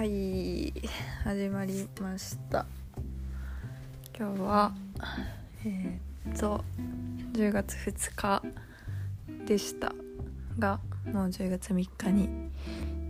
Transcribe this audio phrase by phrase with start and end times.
[0.00, 0.72] はい
[1.24, 2.64] 始まりました。
[4.18, 4.72] 今日は
[5.62, 6.64] えー、っと
[7.34, 8.42] 10月2日
[9.44, 9.92] でした
[10.58, 12.30] がもう10月3日に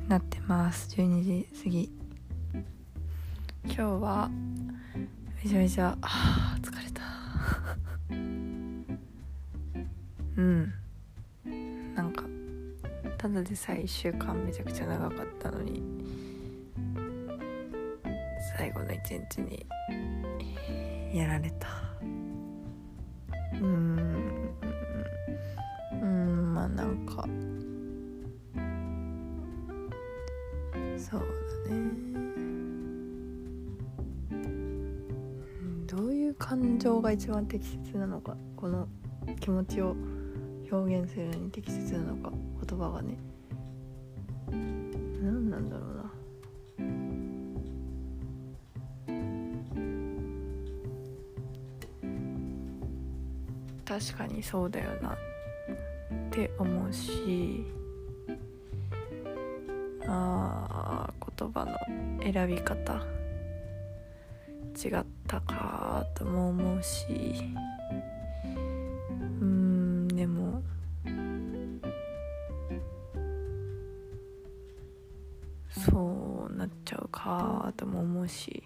[0.08, 0.92] なってます。
[0.96, 1.92] 12時過ぎ。
[3.66, 4.28] 今日は
[5.44, 7.02] めちゃめちゃあ疲れた。
[10.36, 10.74] うん。
[11.94, 12.24] なんか
[13.16, 16.09] ただでさえ1週間めちゃくちゃ長かったのに。
[18.60, 19.66] 最後の一日に
[21.14, 21.68] やられた。
[23.54, 24.54] うん
[26.02, 27.24] うんまあなんか
[30.98, 31.22] そう
[31.70, 31.90] だね。
[35.86, 38.86] どういう感情が一番適切なのかこの
[39.40, 39.96] 気持ちを
[40.70, 43.29] 表現するのに適切なのか言葉がね。
[54.40, 55.16] にそうだよなっ
[56.30, 57.66] て思うし
[60.06, 61.76] あ言葉の
[62.22, 62.94] 選び方
[64.82, 67.06] 違ったかとも思うし。
[69.40, 70.62] うんでも
[75.70, 78.62] そうなっちゃうかとも思うし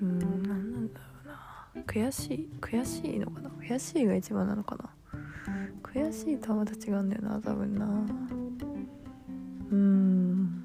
[0.00, 1.32] うーん何なんだろ
[1.74, 3.48] うな悔しい悔しいのかな？
[3.58, 4.90] 悔しいが一番なのかな？
[5.82, 7.86] 悔しいとはまた違うんだよな多分な。
[9.70, 10.62] うん。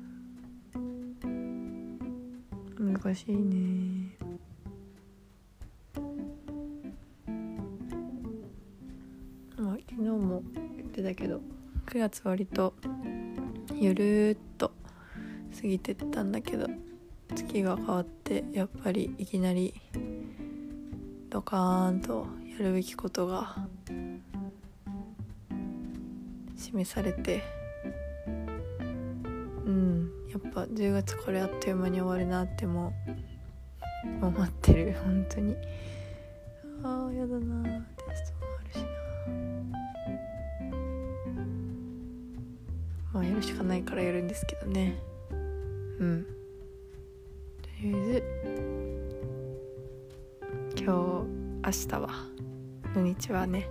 [2.78, 4.14] 難しいね。
[9.58, 10.44] まあ昨日も
[10.76, 11.40] 言ってたけど
[11.86, 12.74] 9月割と
[13.74, 14.74] ゆるっと
[15.56, 16.68] 過ぎてったんだけど
[17.34, 19.74] 月が変わってやっぱりいきなり
[21.32, 22.28] ドカーンと
[22.60, 23.56] やるべきことが
[26.58, 27.42] 示されて
[29.66, 32.92] うんやっぱ10月これあっという間に終わるなっても
[34.22, 35.56] 思ってる本当に。
[36.84, 37.64] ああやだな
[37.96, 38.84] テストもあるしな
[43.14, 45.00] まあやるしかないからやるんですけどね。
[46.00, 46.26] うん。
[47.62, 48.81] とりあえず
[50.84, 52.10] 今日明日は
[52.96, 53.70] 土日はね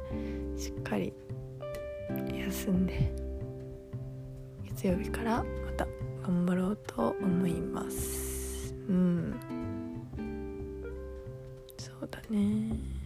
[0.57, 1.13] しっかり
[2.47, 3.13] 休んで
[4.63, 5.89] 月曜日からまた
[6.23, 8.73] 頑張ろうと思います。
[8.89, 9.35] うん。
[11.77, 13.00] そうだね。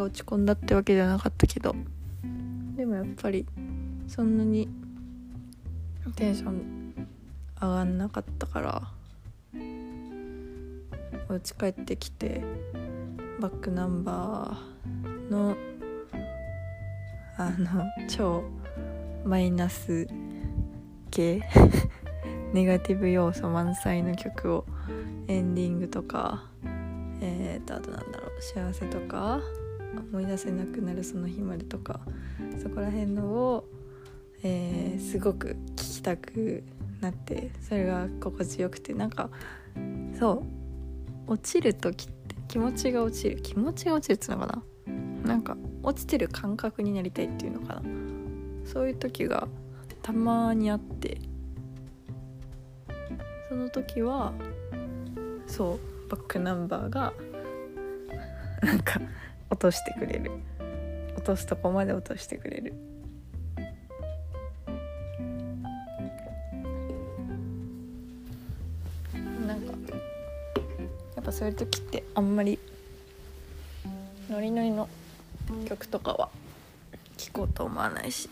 [0.00, 1.74] が落ち込んだってわけじゃなかったけど。
[2.76, 3.46] でもやっぱり
[4.08, 4.68] そんなに
[6.16, 7.08] テンション
[7.60, 8.82] 上がんなかったから
[11.28, 12.42] お家帰ってきて
[13.38, 15.56] バックナンバーの
[17.36, 18.44] あの超
[19.24, 20.08] マイナス
[21.10, 21.42] 系
[22.54, 24.64] ネガティブ要素満載の曲を
[25.28, 26.44] エンディングとか
[27.20, 29.40] えー、とあとなんだろう幸せとか
[30.12, 32.00] 思い出せなくなるその日までとか
[32.62, 33.68] そこら辺のを、
[34.42, 36.62] えー、すごく聴きたく
[37.00, 39.30] なってそれが心地よくてなんか
[40.18, 40.44] そ
[41.26, 44.62] う落ちる時って気持ちが落ちる気持ちが落ちるっつうのかな？
[45.24, 47.82] なんか落ちてる感覚になりたいっていうのかな？
[48.64, 49.48] そういう時が
[50.02, 51.20] たまにあって
[53.48, 54.32] その時は
[55.46, 57.12] そうバックナンバーが
[58.62, 59.00] なんか
[59.50, 60.30] 落としてくれる。
[61.16, 62.74] 落とすとこまで落としてくれる。
[69.46, 69.72] なんか
[71.16, 72.58] やっぱそういう時ってあんまり
[74.30, 74.88] ノリノリの
[75.68, 76.30] 曲とかは
[77.16, 78.30] 聴こうと思わないし。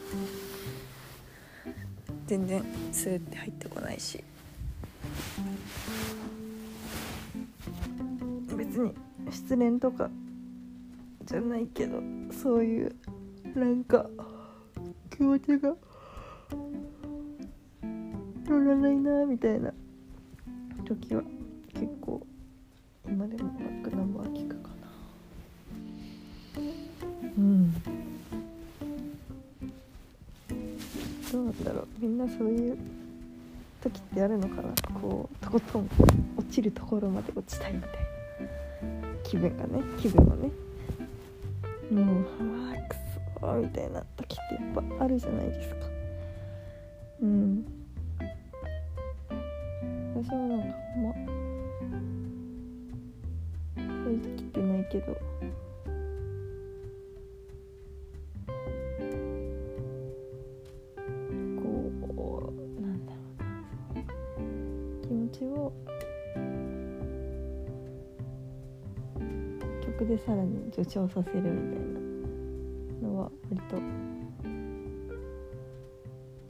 [2.26, 2.62] 全然
[2.92, 4.22] スーって入ってこないし。
[8.56, 8.94] 別に
[9.30, 10.10] 失恋とか
[11.28, 12.00] じゃないけど
[12.32, 12.96] そういう
[13.54, 14.08] なんか
[15.14, 15.74] 気持ちが
[18.46, 19.70] 乗らないなみたいな
[20.86, 21.20] 時は
[21.74, 22.26] 結構
[23.06, 24.70] 今でもバックナンバー聞くか
[26.56, 26.62] な。
[27.36, 27.74] うん。
[31.30, 31.88] どうなんだろう。
[31.98, 32.78] みんなそういう
[33.82, 34.62] 時ってあるのかな。
[34.98, 35.90] こうとことん
[36.38, 37.96] 落ちるところまで落ちたいみたいな。
[39.24, 40.50] 気分がね気分をね。
[41.90, 42.26] もう
[42.70, 42.94] あく
[43.40, 45.76] そみたいな時ってやっぱあるじゃないですか。
[47.22, 47.64] うん。
[50.14, 51.12] 私もなんかあんま
[54.04, 55.16] そういう時ってないけど。
[70.78, 71.80] 助長させるみたい
[73.02, 73.76] なのは割と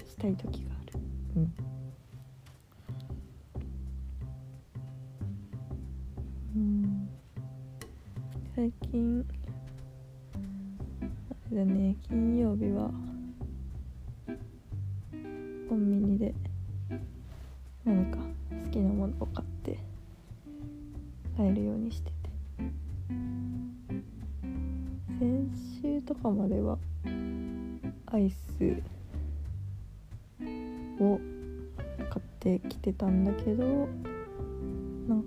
[0.06, 1.00] したい時がある。
[1.36, 1.67] うんうん。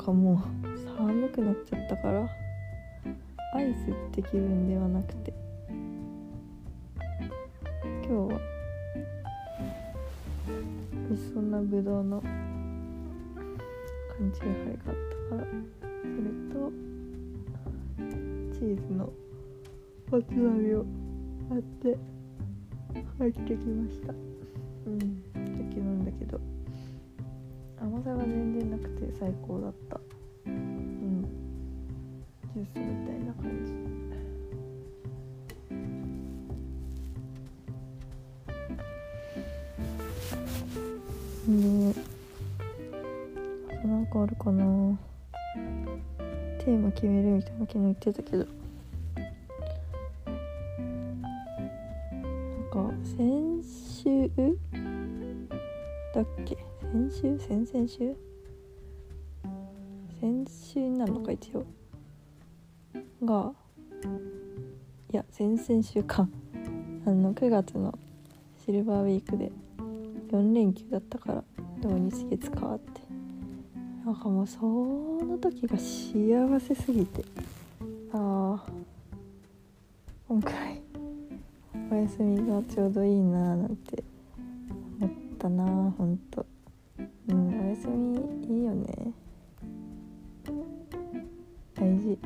[0.01, 0.37] かもう
[0.97, 2.27] 寒くなっちゃったから
[3.53, 5.33] アイスって気分ではなくて。
[8.11, 8.39] 今日は
[11.07, 12.29] 美味しそうなぶどうの缶
[14.33, 14.95] チューハイがあっ
[15.29, 15.47] たから
[16.01, 16.59] それと
[18.53, 19.09] チーズの
[20.11, 20.85] おつまみを
[21.47, 21.97] 買って
[23.17, 24.13] 入ってきました。
[24.13, 25.20] うん。
[28.01, 29.99] 甘さが全然なくて最高だった。
[30.47, 31.21] うん。
[32.53, 33.73] ジュースみたいな感じ。
[41.51, 41.93] ね。
[43.69, 44.97] あとなんかあるかな。
[46.59, 48.37] テーマ決めるみたいな昨日言ってたけど。
[48.37, 48.43] な
[52.61, 54.31] んか先週
[56.15, 56.60] だっけ？
[56.91, 58.15] 先週先々週？
[60.19, 61.65] 先週になるのか一応
[63.23, 63.53] が
[65.11, 66.27] いや先々週か
[67.07, 67.97] あの9月の
[68.65, 69.51] シルバーウィークで
[70.31, 71.43] 4連休だったから
[71.81, 73.01] 土日月変わって。
[74.05, 77.23] なんかもうその時が幸せすぎて。
[78.11, 78.71] ああ
[80.27, 80.81] 今回
[81.89, 84.03] お休みがちょうどいいなーなんて
[84.99, 86.30] 思ったなーほんと。
[87.71, 88.19] 休み
[88.49, 89.13] いいよね。
[91.73, 92.19] 大事。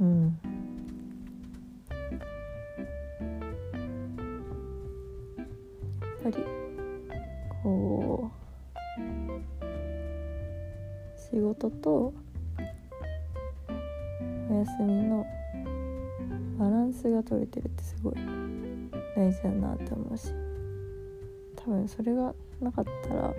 [0.00, 0.38] うん。
[6.02, 6.36] やっぱり
[7.62, 8.32] こ
[8.96, 9.58] う
[11.16, 12.12] 仕事と
[14.50, 15.24] お休みの
[16.98, 18.14] スが取れてるってすごい
[19.16, 20.32] 大事だなって思うし
[21.56, 23.30] 多分それがなかったらや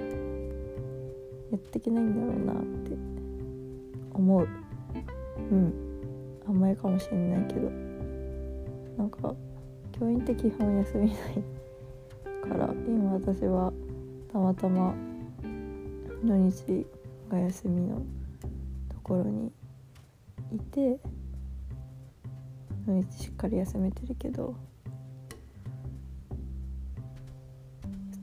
[1.55, 2.91] っていけないんだろうなって
[4.13, 4.47] 思う。
[5.51, 5.73] うん。
[6.47, 7.71] 甘いかもしれないけど。
[8.97, 9.33] なんか
[9.97, 11.17] 教員って基本休みない
[12.49, 13.71] から今私は
[14.31, 14.93] たまたま
[16.23, 16.85] 土日
[17.29, 18.01] が休みの
[18.89, 19.51] ところに
[20.53, 20.99] いて
[22.89, 24.55] 土日しっかり休めてるけど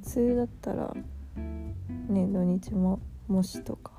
[0.02, 0.92] 普通だったら
[2.08, 3.92] ね土日も模試とか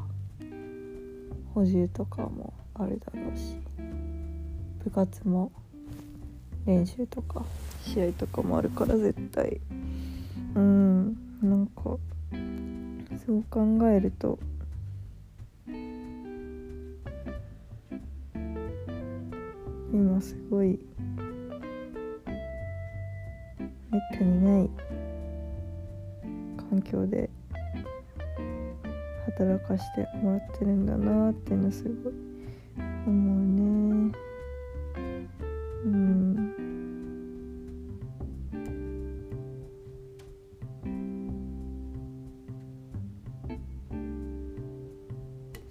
[1.56, 3.56] 補充とかもあるだろうし
[4.84, 5.54] 部活も
[6.66, 7.46] 練習とか
[7.86, 9.62] 試合とかもあるから絶対。
[10.54, 11.18] うん。
[11.42, 11.98] なんか
[13.26, 14.38] そう考えると
[19.98, 20.74] 今すごいめ
[23.98, 24.70] ったにない
[26.70, 27.28] 環境で
[29.26, 32.14] 働かしてもらってるんだなっていうのすごい
[33.08, 33.10] 思う
[34.08, 34.14] ね。
[35.86, 36.54] うん。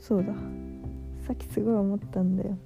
[0.01, 0.33] そうだ。
[1.25, 2.59] さっきすごい思ったんだよ。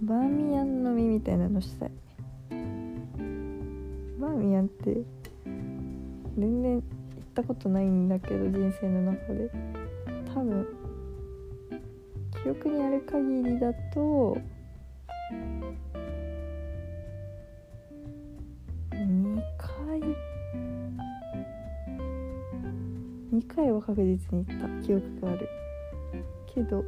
[0.00, 1.90] バーミヤン飲みみたいなのしたい
[2.50, 5.02] バーミヤンって
[6.38, 6.82] 全然行っ
[7.34, 9.50] たことないんだけど人生の中で。
[10.32, 10.66] 多分。
[12.32, 14.38] 記記憶にある限りだと。
[18.92, 20.00] 2回。
[23.32, 24.86] 2回は確実に行った。
[24.86, 25.48] 記憶がある。
[26.46, 26.84] けど。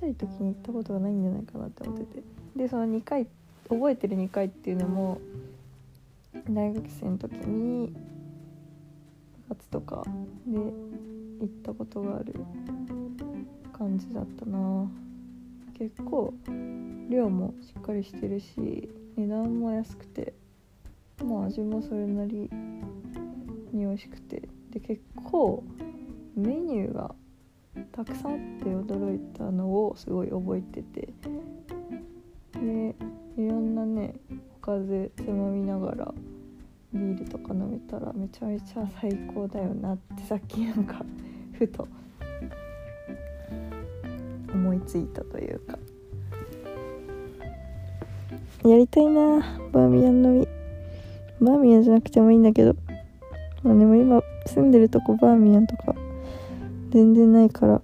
[0.00, 2.22] ちゃい時に行ったことがないんじゃないかなって思ってて。
[2.56, 3.26] でその2回
[3.68, 5.20] 覚えてる2回っていうのも
[6.48, 7.92] 大学生の時に
[9.48, 10.02] 部活とか
[10.46, 12.34] で行ったことがある
[13.72, 14.90] 感じだったな。
[15.78, 16.34] 結構
[17.08, 20.34] 量もしっかりしてるし値段も安くて
[21.24, 22.50] まあ味もそれなり
[23.72, 24.48] に美味しくて。
[24.70, 25.64] で結構
[26.36, 27.12] メニューが
[27.92, 31.08] たくさんあって驚いたのをすごい覚えてて。
[32.52, 32.94] で
[33.36, 34.14] いろんなね
[34.56, 36.14] おかずつまみながら
[36.92, 41.04] ビールとか飲めたらめちゃめちゃ最高だよなってさっきなんか
[41.54, 41.86] ふと
[44.52, 45.78] 思いついたというか。
[48.64, 49.38] やりたいな
[49.72, 50.48] バーミヤン飲み。
[51.40, 52.74] バーミヤンじゃなくてもいいんだけど。
[53.62, 55.94] まあでも今住んでるとこバーミヤンとか
[56.90, 57.80] 全然ないから。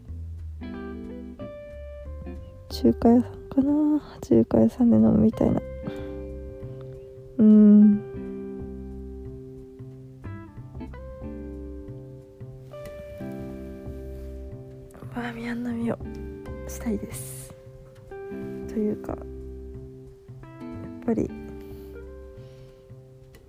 [2.68, 4.02] 中華屋さんかな？
[4.20, 5.62] 中華屋さんで飲むみたいな。
[7.38, 8.02] うん。
[15.14, 15.98] バーミヤン飲みを
[16.68, 17.54] したいです。
[18.68, 19.20] というかやっ
[21.06, 21.30] ぱり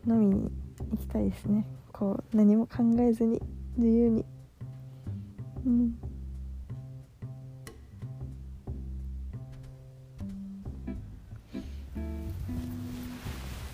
[0.07, 0.51] 飲みに
[0.91, 1.65] 行きたいですね。
[1.91, 3.41] こう何も考えずに
[3.75, 4.23] 自由に。
[5.65, 5.97] うん。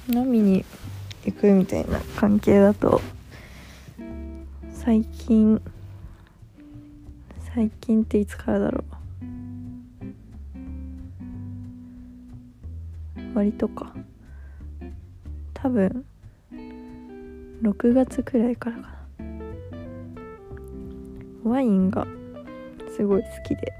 [0.10, 0.66] 飲みに
[1.26, 3.02] 行くみたいな関係だと
[4.74, 5.62] 最近
[7.54, 8.84] 最近っていつからだろう。
[13.36, 13.94] 割とか。
[15.54, 16.06] 多分
[17.62, 18.93] 6月くらいからかな。
[21.44, 22.08] ワインが
[22.96, 23.74] すごい好きで。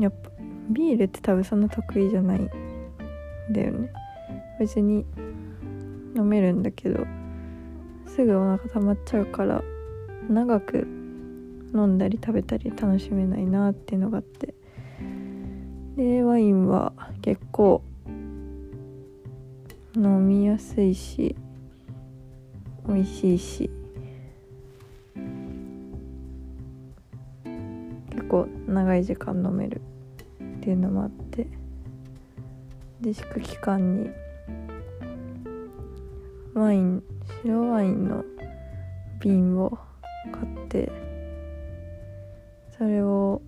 [0.00, 0.30] やっぱ
[0.70, 2.50] ビールって多分そんな得意じゃないん
[3.50, 3.92] だよね。
[4.58, 5.04] 別に
[6.16, 7.06] 飲めるんだけど
[8.06, 9.62] すぐお腹溜まっちゃうから
[10.28, 10.86] 長く
[11.74, 14.54] 飲んだり食べたり楽しめないなっていうのがあって。
[15.96, 17.82] でワインは結構
[19.94, 21.36] 飲みやすいし
[22.88, 23.70] 美味しいし。
[28.74, 29.80] 長い時間飲める
[30.42, 31.46] っていうのもあって
[33.00, 34.10] 自粛期間に
[36.54, 37.02] ワイン
[37.42, 38.24] 白ワインの
[39.20, 39.78] 瓶を
[40.32, 40.90] 買って
[42.76, 43.40] それを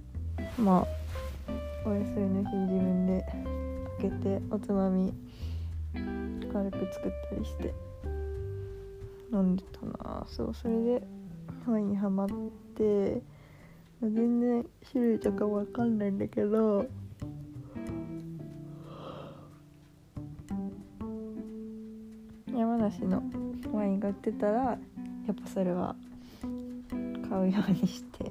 [0.58, 3.24] まあお休みの日自分で
[4.00, 5.12] 開けておつまみ
[6.52, 7.74] 軽く作ったりして
[9.32, 10.26] 飲んでたな。
[10.28, 11.02] そうそれで
[11.66, 12.28] ワインハマっ
[12.74, 13.22] て
[14.02, 16.86] 全然種類とかわかんないんだけど。
[22.56, 23.22] 山梨の
[23.72, 24.78] ワインが売ってたらや
[25.32, 25.94] っぱそれは
[27.28, 28.24] 買うようにして。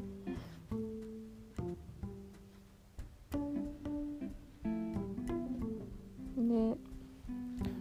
[6.37, 6.77] で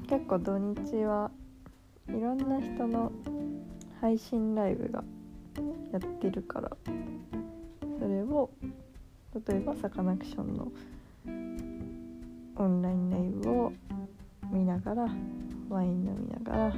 [0.06, 1.30] 結構土日は
[2.08, 3.10] いろんな人の
[4.00, 5.02] 配信ライブが
[5.92, 6.76] やってるから。
[8.34, 8.50] を
[9.48, 10.72] 例えばサカナクションの
[12.56, 13.72] オンラインライブを
[14.52, 15.08] 見ながら
[15.68, 16.74] ワイン飲みながら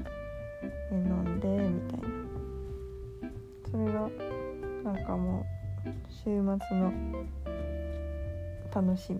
[0.90, 2.16] 飲んでみたいな。
[3.70, 4.08] それが
[4.84, 5.44] なんかも
[5.84, 6.92] う週末の
[8.74, 9.18] 楽しみ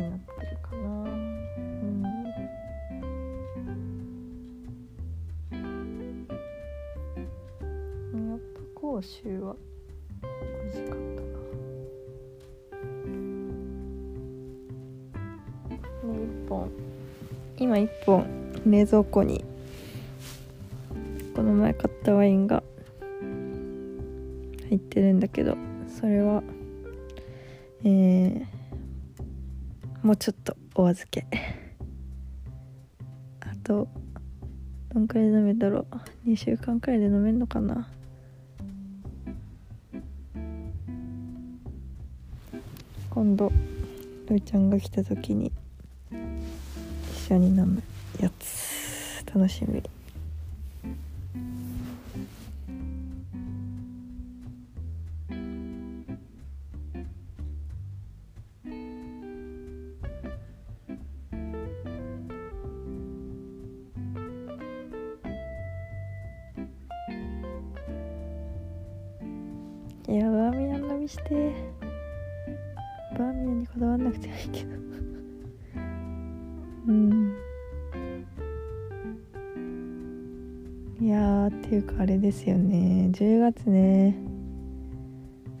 [0.00, 0.88] になってるかな。
[1.02, 2.02] うん。
[8.30, 9.37] やっぱ甲州
[18.68, 19.44] 冷蔵庫に
[21.34, 22.62] この前買ったワインが
[24.68, 25.56] 入ってるんだけど
[25.88, 26.42] それは
[27.84, 28.44] えー、
[30.02, 31.26] もうちょっとお預け。
[33.40, 33.86] あと
[34.92, 35.86] どんくらい飲めだろ
[36.26, 36.28] う。
[36.28, 37.88] 2週間くらいで飲めんのかな。
[43.10, 43.52] 今度
[44.28, 45.52] るいちゃんが来た時に
[47.12, 47.82] 一緒に飲む。
[48.20, 49.24] やつ。
[49.34, 49.82] 楽しみ。
[81.48, 83.10] っていうかあれですよね。
[83.12, 84.16] 10月ね。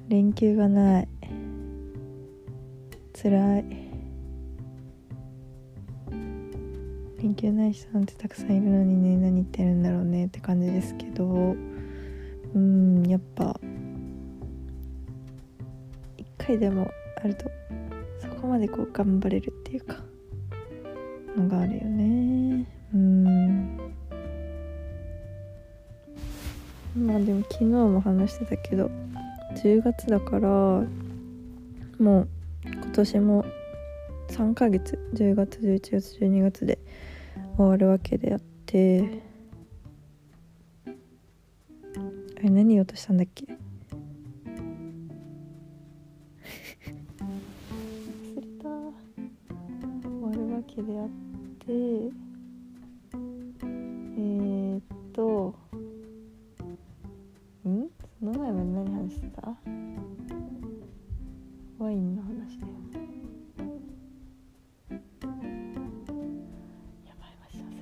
[0.08, 1.08] 連休がない。
[3.12, 3.64] つらい。
[7.20, 9.16] 連休ない人なんてたくさんいるのにね。
[9.16, 10.26] 何言ってるんだろうね。
[10.26, 11.56] って感じですけど。
[12.54, 13.58] うんやっぱ。
[16.16, 16.90] 一回でも
[17.22, 17.50] あると
[18.20, 19.96] そこまでこう頑張れるっていうか。
[21.38, 22.47] のがあるよね。
[27.08, 28.90] まあでも昨日も話してたけど
[29.64, 30.84] 10月だからも
[31.98, 32.28] う
[32.66, 33.46] 今年も
[34.28, 36.78] 3ヶ月10月11月12月で
[37.56, 39.22] 終わるわけであって
[42.36, 43.46] あれ何言おうとしたんだっけ？
[43.46, 43.50] 忘
[48.36, 48.68] れた。
[48.68, 51.08] 終わるわけであっ
[51.58, 51.72] て
[53.72, 54.82] えー、っ
[55.14, 55.54] と
[59.38, 59.54] した
[61.78, 62.72] ワインの話だよ。
[67.06, 67.76] やばいマジ忘れ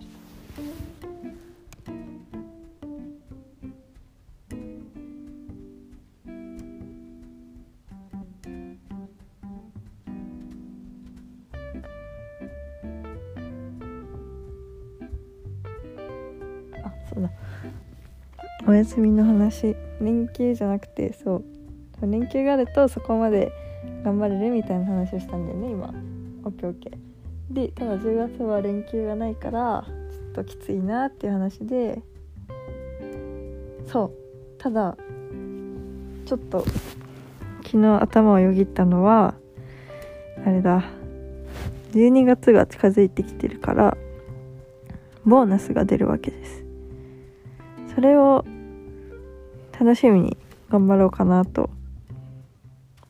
[16.80, 17.30] たあそうだ。
[18.68, 19.76] お休みの話。
[20.00, 21.44] 連休じゃなくてそう。
[22.02, 23.52] 連休があるとそこまで
[24.04, 25.94] 頑張れるみたいな話をしたんだよね今。
[26.44, 27.54] オッケーオッケー。
[27.54, 32.02] でただ10月は連休がないからちょっときついなっていう話で。
[33.86, 34.12] そう。
[34.58, 34.96] ただ
[36.24, 36.64] ちょっと
[37.64, 39.34] 昨日頭をよぎったのは
[40.44, 40.84] あれだ。
[41.92, 43.96] 12月が近づいてきてるから
[45.24, 46.64] ボーナスが出るわけです。
[47.94, 48.44] それを
[49.78, 50.36] 楽しみに
[50.70, 51.70] 頑張ろうかなと。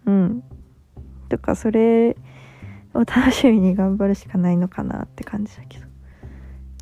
[0.05, 0.43] うん。
[1.29, 2.17] とかそれ
[2.95, 5.87] を楽しみに頑張るしかないのかなって感じだけど。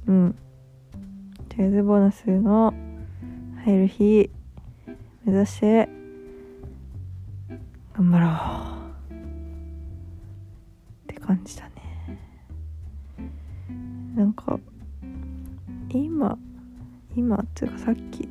[0.06, 0.34] うん。
[1.48, 2.74] とりあえずボーナスの
[3.64, 4.30] 入る日
[5.24, 5.88] 目指して
[7.96, 8.26] 頑張ろ
[9.08, 9.12] う
[11.04, 12.18] って感じだね。
[14.16, 14.58] なんか
[15.90, 16.36] 今
[17.16, 18.28] 今っていうかさっき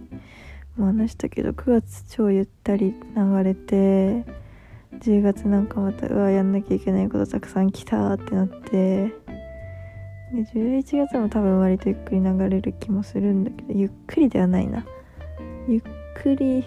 [0.78, 4.26] も話したけど9月超ゆったり流れて
[5.00, 9.14] 10月なんかまたうわやんなきゃいけないことたくさん来たってなって
[10.34, 14.86] で11月も多分割とゆっくり流れる気もするんだけどゆっくりではないな。
[15.68, 15.82] ゆっ
[16.16, 16.64] くり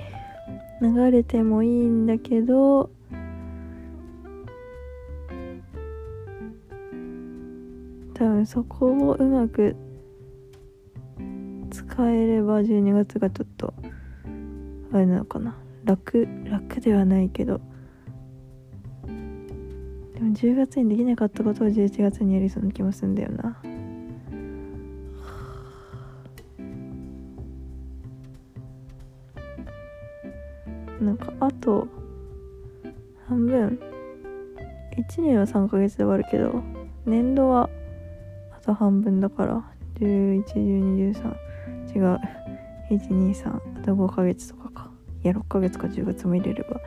[0.80, 2.90] 流れてもいいんだけど
[8.14, 9.76] 多分そこをうまく
[11.70, 13.74] 使えれば12月がちょっと
[14.92, 15.56] あれなのかな？
[15.84, 17.60] 楽楽ではないけど。
[19.06, 19.12] で
[20.22, 23.56] も10月にできなかったことを11月にやりそうな気もするんだよな。
[31.00, 31.86] なんかあと
[33.28, 33.78] 半分。
[34.96, 36.62] 1年は3ヶ月で終わるけど
[37.04, 37.68] 年度は
[38.56, 39.62] あと半分だから。
[40.00, 41.34] 111213
[41.94, 42.18] 違う。
[42.90, 44.65] 123あと5ヶ月とかか。
[45.24, 46.80] いや6ヶ月か10月も入れれば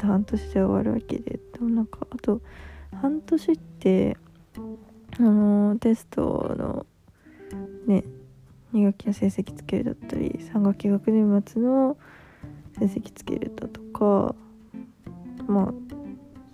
[0.00, 2.40] 半年で終わるわけででもなんかあと
[3.00, 4.16] 半年って
[5.18, 6.86] あのテストの
[7.86, 8.04] ね
[8.74, 11.96] 2学期の成績つけるだったり3学期学年末の
[12.78, 14.34] 成績つけるだとか
[15.46, 15.74] まあ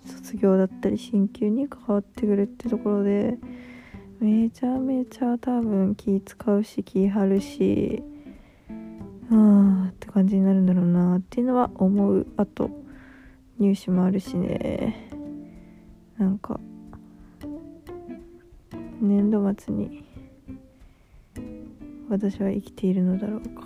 [0.05, 3.37] 卒業だったり進級に関わってくるってところで
[4.19, 8.03] めちゃめちゃ多分気使うし気張るし
[9.31, 12.27] あーって感じになるんだろうなっていうのは思う。
[12.37, 12.69] あと
[13.59, 15.09] 入試もあるしね。
[16.17, 16.59] なんか
[19.01, 20.05] 年度末に
[22.09, 23.63] 私は生きているのだろうか。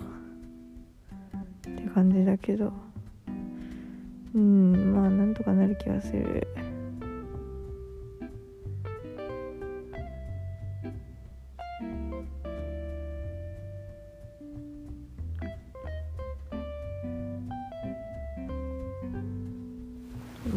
[1.70, 2.72] って感じだけど。
[4.34, 6.46] うんまあなんとかなる気がする。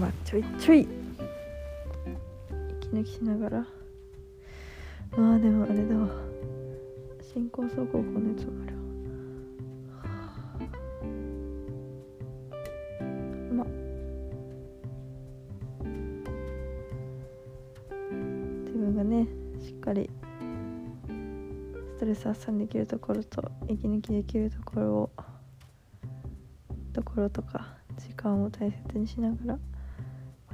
[0.02, 0.88] まあちょいちょい。
[2.82, 3.68] 息抜きしながら。
[5.16, 6.10] まあでもあれだわ。
[7.22, 8.74] 新高速高校のやつもある
[13.54, 13.68] まあ
[18.66, 19.28] 自分がね
[19.64, 20.10] しっかり。
[21.98, 25.12] ストレス発散できるところと息抜きできるところを。
[26.92, 29.60] ところとか時間を大切にしながら。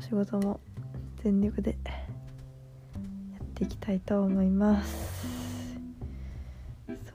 [0.08, 0.62] 仕事も
[1.22, 1.76] 全力でや
[3.44, 4.96] っていきたいと思います。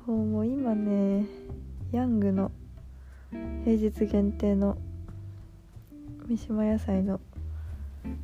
[0.04, 1.24] そうもう今ね
[1.90, 2.52] ヤングの
[3.64, 4.76] 平日限定の
[6.26, 7.18] 三島野菜の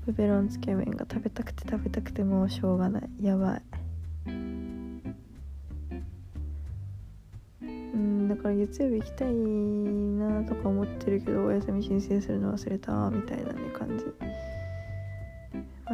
[0.05, 3.09] ペペロンつけ麺が食べたくて食べたくてもうしょうがない。
[3.23, 3.63] やばい。
[4.31, 4.69] うん
[8.29, 14.05] だから月曜日行きたいなとか思ってるけどお休み申請するの忘れたみたいなね感じ、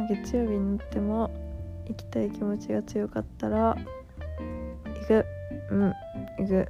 [0.07, 1.31] 月曜日になっても
[1.87, 5.25] 行きたい気持ちが強かったら行く。
[5.71, 5.93] うん
[6.39, 6.67] 行く。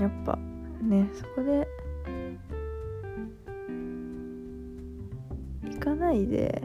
[0.00, 0.38] やっぱ
[0.82, 1.68] ねそこで
[5.64, 6.62] 行かないで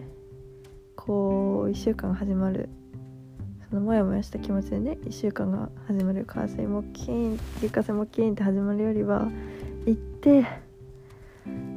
[0.96, 2.70] こう1週間始まる。
[3.70, 6.26] そのモヤモヤした気持ちでね1週間が始まる。
[6.26, 9.28] 火星もキーン月火星もキーンって始まるよりは
[9.86, 10.46] 行って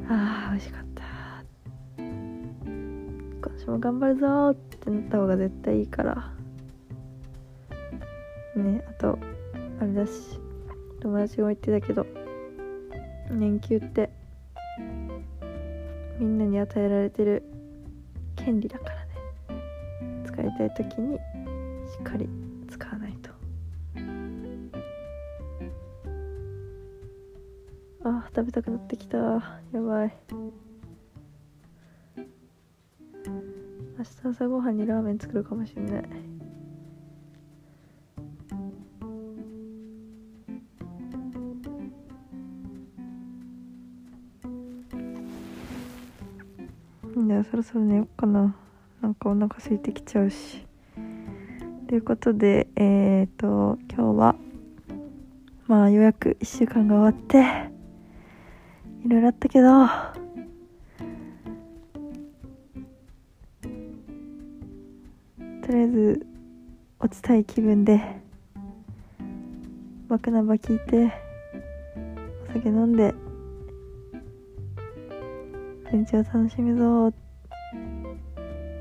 [0.08, 0.91] あー美味しかった。
[3.62, 6.32] 今週も頑張るぞってなった方が絶対いいから。
[8.56, 9.16] ねあと
[9.80, 10.12] あれだし
[11.00, 12.04] 友達も言ってたけど
[13.30, 14.10] 年休って
[16.18, 17.44] みんなに与えられてる
[18.36, 19.12] 権利だからね。
[20.26, 21.20] 使いたい時にし
[22.00, 22.28] っかり
[22.68, 23.30] 使わないと。
[28.04, 29.18] あ食べたくなってきた。
[29.18, 30.12] やばい。
[34.02, 36.02] 明日朝ごはんにラーメン作るかもしれない。
[47.14, 48.56] じゃあそろそろ寝よっかな。
[49.00, 50.66] なんかお腹空いてきちゃうし。
[51.86, 54.34] ということでえっ、ー、と今日は
[55.68, 57.70] まあようやく1週間が終わって
[59.06, 60.11] いろいろあったけど
[67.22, 68.00] 落ちたい気分で
[70.08, 71.12] バクナバ聞いて
[72.50, 73.14] お酒飲んで
[75.86, 77.12] 一日を楽しむぞっ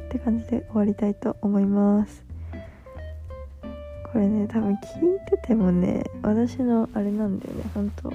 [0.10, 2.26] て感じで終わりたいと思います。
[4.12, 4.80] これね多分聞い
[5.30, 8.10] ててもね私のあれなんだよねほんと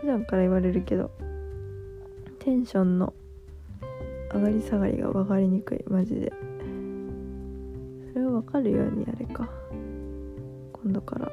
[0.00, 1.10] 普段から言われるけど
[2.38, 3.12] テンションの
[4.32, 6.32] 上がり下がりが分かりにくいマジで。
[8.46, 9.48] 分かるようにやれか。
[10.72, 11.30] 今度から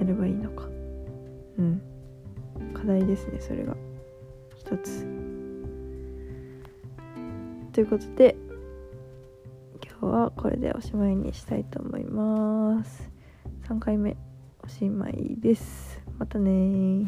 [0.00, 0.64] やればいいのか。
[1.58, 1.82] うん。
[2.74, 3.76] 課題ですねそれが。
[4.56, 5.06] 一つ。
[7.72, 8.36] ということで
[10.00, 13.10] 今日はこれでおしまいにしたいと思います。
[13.68, 14.16] 3回目
[14.64, 16.00] おしまいです。
[16.18, 17.06] またね